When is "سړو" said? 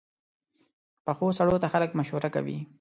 1.37-1.55